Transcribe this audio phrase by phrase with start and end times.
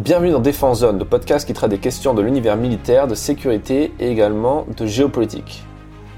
[0.00, 3.92] Bienvenue dans Défense Zone, le podcast qui traite des questions de l'univers militaire, de sécurité
[4.00, 5.62] et également de géopolitique.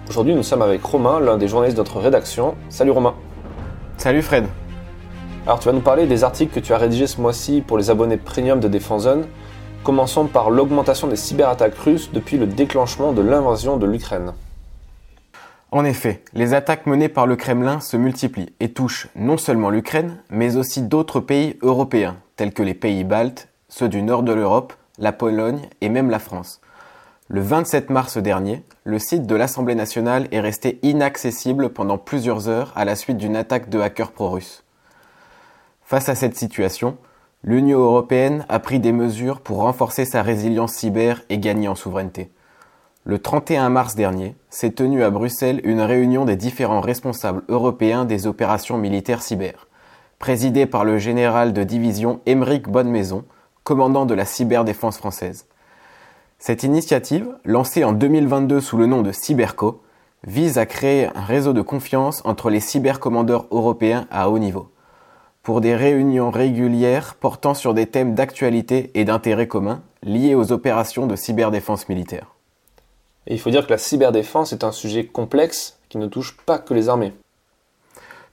[0.09, 2.55] Aujourd'hui, nous sommes avec Romain, l'un des journalistes de notre rédaction.
[2.69, 3.15] Salut Romain.
[3.97, 4.45] Salut Fred.
[5.47, 7.91] Alors, tu vas nous parler des articles que tu as rédigés ce mois-ci pour les
[7.91, 9.27] abonnés premium de Défense Zone.
[9.83, 14.33] Commençons par l'augmentation des cyberattaques russes depuis le déclenchement de l'invasion de l'Ukraine.
[15.73, 20.19] En effet, les attaques menées par le Kremlin se multiplient et touchent non seulement l'Ukraine,
[20.31, 24.75] mais aussi d'autres pays européens, tels que les pays baltes ceux du nord de l'Europe,
[24.99, 26.61] la Pologne et même la France.
[27.29, 32.75] Le 27 mars dernier, le site de l'Assemblée nationale est resté inaccessible pendant plusieurs heures
[32.77, 34.63] à la suite d'une attaque de hackers pro-russes.
[35.85, 36.99] Face à cette situation,
[37.43, 42.31] l'Union européenne a pris des mesures pour renforcer sa résilience cyber et gagner en souveraineté.
[43.05, 48.27] Le 31 mars dernier, s'est tenue à Bruxelles une réunion des différents responsables européens des
[48.27, 49.67] opérations militaires cyber,
[50.19, 53.25] présidée par le général de division Émeric Bonnemaison,
[53.65, 55.47] commandant de la cyberdéfense française.
[56.39, 59.83] Cette initiative, lancée en 2022 sous le nom de Cyberco,
[60.27, 64.71] vise à créer un réseau de confiance entre les cybercommandeurs européens à haut niveau,
[65.43, 71.07] pour des réunions régulières portant sur des thèmes d'actualité et d'intérêt commun liés aux opérations
[71.07, 72.35] de cyberdéfense militaire.
[73.27, 76.59] Et il faut dire que la cyberdéfense est un sujet complexe qui ne touche pas
[76.59, 77.13] que les armées.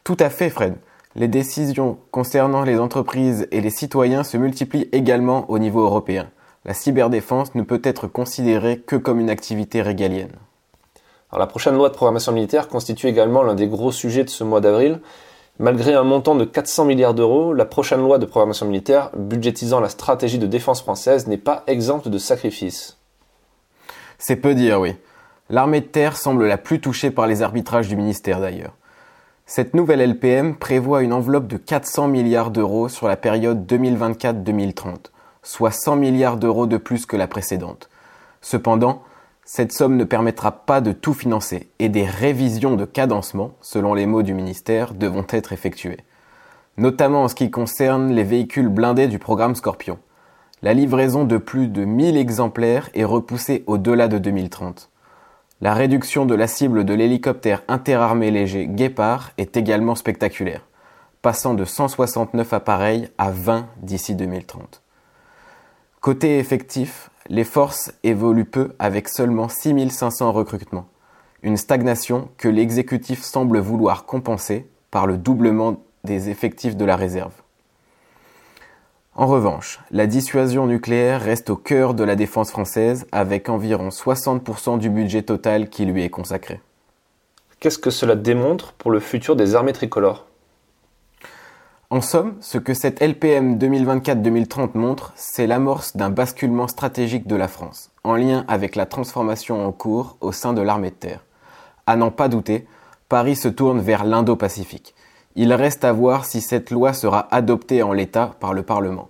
[0.03, 0.75] Tout à fait, Fred.
[1.15, 6.29] Les décisions concernant les entreprises et les citoyens se multiplient également au niveau européen.
[6.65, 10.35] La cyberdéfense ne peut être considérée que comme une activité régalienne.
[11.35, 14.61] la prochaine loi de programmation militaire constitue également l'un des gros sujets de ce mois
[14.61, 14.99] d'avril.
[15.57, 19.89] Malgré un montant de 400 milliards d'euros, la prochaine loi de programmation militaire, budgétisant la
[19.89, 22.99] stratégie de défense française, n'est pas exempte de sacrifices.
[24.19, 24.95] C'est peu dire, oui.
[25.49, 28.75] L'armée de terre semble la plus touchée par les arbitrages du ministère d'ailleurs.
[29.51, 35.07] Cette nouvelle LPM prévoit une enveloppe de 400 milliards d'euros sur la période 2024-2030,
[35.41, 37.89] soit 100 milliards d'euros de plus que la précédente.
[38.41, 39.01] Cependant,
[39.45, 44.05] cette somme ne permettra pas de tout financer et des révisions de cadencement, selon les
[44.05, 46.01] mots du ministère, devront être effectuées.
[46.77, 49.97] Notamment en ce qui concerne les véhicules blindés du programme Scorpion.
[50.61, 54.91] La livraison de plus de 1000 exemplaires est repoussée au-delà de 2030.
[55.61, 60.65] La réduction de la cible de l'hélicoptère interarmé léger Guépard est également spectaculaire,
[61.21, 64.81] passant de 169 appareils à 20 d'ici 2030.
[65.99, 70.87] Côté effectif, les forces évoluent peu avec seulement 6500 recrutements,
[71.43, 77.33] une stagnation que l'exécutif semble vouloir compenser par le doublement des effectifs de la réserve.
[79.15, 84.77] En revanche, la dissuasion nucléaire reste au cœur de la défense française avec environ 60%
[84.77, 86.61] du budget total qui lui est consacré.
[87.59, 90.25] Qu'est-ce que cela démontre pour le futur des armées tricolores?
[91.89, 97.47] En somme, ce que cette LPM 2024-2030 montre, c'est l'amorce d'un basculement stratégique de la
[97.47, 101.25] France, en lien avec la transformation en cours au sein de l'armée de terre.
[101.87, 102.67] À n'en pas douter,
[103.09, 104.93] Paris se tourne vers l'Indo-Pacifique,
[105.41, 109.07] il reste à voir si cette loi sera adoptée en l'état par le Parlement.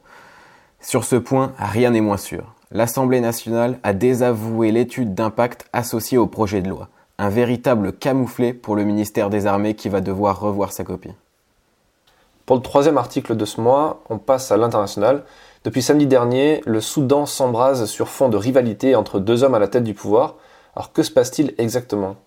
[0.79, 2.53] Sur ce point, rien n'est moins sûr.
[2.69, 8.75] L'Assemblée nationale a désavoué l'étude d'impact associée au projet de loi, un véritable camouflet pour
[8.75, 11.15] le ministère des Armées qui va devoir revoir sa copie.
[12.45, 15.23] Pour le troisième article de ce mois, on passe à l'international.
[15.63, 19.67] Depuis samedi dernier, le Soudan s'embrase sur fond de rivalité entre deux hommes à la
[19.67, 20.35] tête du pouvoir.
[20.75, 22.17] Alors que se passe-t-il exactement?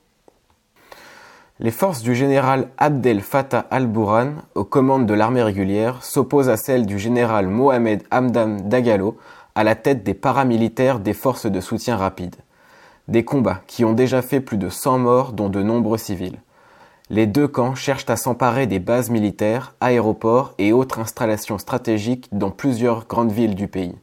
[1.62, 6.86] Les forces du général Abdel Fattah al-Burhan, aux commandes de l'armée régulière, s'opposent à celles
[6.86, 9.16] du général Mohamed Hamdan Dagalo,
[9.54, 12.34] à la tête des paramilitaires des forces de soutien rapide.
[13.06, 16.40] Des combats qui ont déjà fait plus de 100 morts, dont de nombreux civils.
[17.10, 22.50] Les deux camps cherchent à s'emparer des bases militaires, aéroports et autres installations stratégiques dans
[22.50, 23.94] plusieurs grandes villes du pays.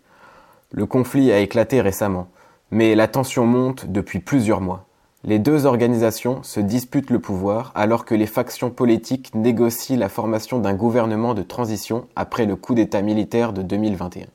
[0.71, 2.29] Le conflit a éclaté récemment,
[2.71, 4.85] mais la tension monte depuis plusieurs mois.
[5.25, 10.59] Les deux organisations se disputent le pouvoir alors que les factions politiques négocient la formation
[10.59, 14.27] d'un gouvernement de transition après le coup d'État militaire de 2021.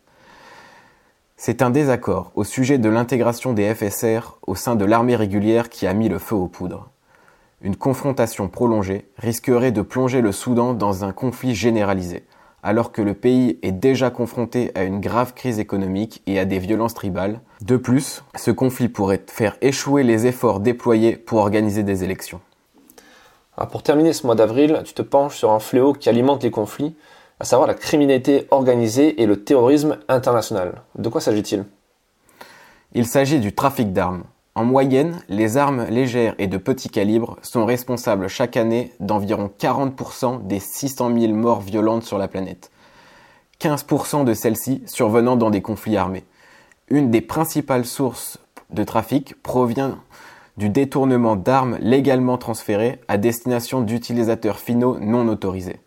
[1.38, 5.86] C'est un désaccord au sujet de l'intégration des FSR au sein de l'armée régulière qui
[5.86, 6.90] a mis le feu aux poudres.
[7.62, 12.24] Une confrontation prolongée risquerait de plonger le Soudan dans un conflit généralisé,
[12.64, 16.58] alors que le pays est déjà confronté à une grave crise économique et à des
[16.58, 17.40] violences tribales.
[17.60, 22.40] De plus, ce conflit pourrait faire échouer les efforts déployés pour organiser des élections.
[23.70, 26.96] pour terminer ce mois d'avril, tu te penches sur un fléau qui alimente les conflits,
[27.38, 30.82] à savoir la criminalité organisée et le terrorisme international.
[30.96, 31.64] De quoi s'agit-il?
[32.94, 34.24] Il s'agit du trafic d'armes.
[34.56, 40.46] En moyenne, les armes légères et de petit calibre sont responsables chaque année d'environ 40%
[40.46, 42.70] des 600 000 morts violentes sur la planète.
[43.60, 46.24] 15% de celles-ci survenant dans des conflits armés.
[46.88, 48.38] Une des principales sources
[48.70, 49.98] de trafic provient
[50.56, 55.80] du détournement d'armes légalement transférées à destination d'utilisateurs finaux non autorisés.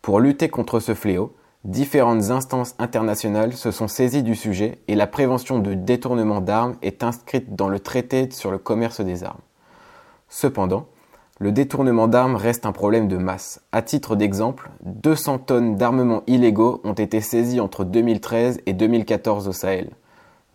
[0.00, 1.34] Pour lutter contre ce fléau,
[1.66, 7.02] différentes instances internationales se sont saisies du sujet et la prévention de détournement d'armes est
[7.02, 9.40] inscrite dans le traité sur le commerce des armes.
[10.28, 10.86] Cependant,
[11.38, 13.60] le détournement d'armes reste un problème de masse.
[13.72, 19.52] À titre d'exemple, 200 tonnes d'armements illégaux ont été saisies entre 2013 et 2014 au
[19.52, 19.90] Sahel.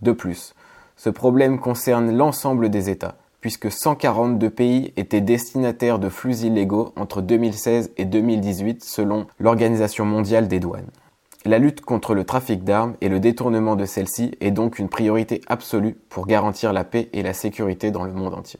[0.02, 0.56] De plus,
[0.96, 7.22] ce problème concerne l'ensemble des États, puisque 142 pays étaient destinataires de flux illégaux entre
[7.22, 10.90] 2016 et 2018 selon l'Organisation mondiale des douanes.
[11.44, 15.42] La lutte contre le trafic d'armes et le détournement de celles-ci est donc une priorité
[15.48, 18.60] absolue pour garantir la paix et la sécurité dans le monde entier.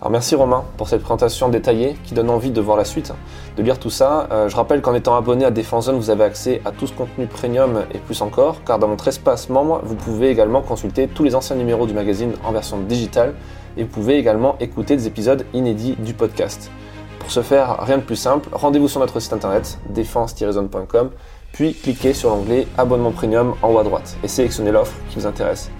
[0.00, 3.12] Alors merci Romain pour cette présentation détaillée qui donne envie de voir la suite,
[3.56, 4.28] de lire tout ça.
[4.30, 6.92] Euh, je rappelle qu'en étant abonné à Défense Zone, vous avez accès à tout ce
[6.92, 11.24] contenu premium et plus encore, car dans notre espace membre, vous pouvez également consulter tous
[11.24, 13.34] les anciens numéros du magazine en version digitale
[13.76, 16.70] et vous pouvez également écouter des épisodes inédits du podcast.
[17.18, 21.10] Pour ce faire, rien de plus simple, rendez-vous sur notre site internet défense-zone.com,
[21.52, 25.26] puis cliquez sur l'onglet Abonnement Premium en haut à droite et sélectionnez l'offre qui vous
[25.26, 25.70] intéresse.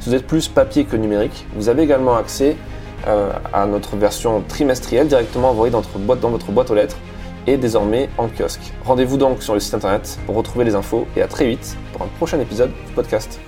[0.00, 2.56] Si vous êtes plus papier que numérique, vous avez également accès
[3.06, 6.96] euh, à notre version trimestrielle directement envoyée dans votre, boîte, dans votre boîte aux lettres
[7.46, 8.72] et désormais en kiosque.
[8.84, 12.02] Rendez-vous donc sur le site internet pour retrouver les infos et à très vite pour
[12.02, 13.40] un prochain épisode du podcast.